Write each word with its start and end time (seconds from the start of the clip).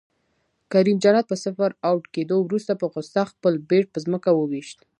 کریم 0.71 0.97
جنت 1.03 1.25
په 1.31 1.35
صفر 1.43 1.69
اؤټ 1.87 2.03
کیدو 2.15 2.35
وروسته 2.41 2.73
په 2.81 2.85
غصه 2.93 3.21
خپل 3.31 3.53
بیټ 3.69 3.85
په 3.91 3.99
ځمکه 4.05 4.29
وویشت 4.33 4.79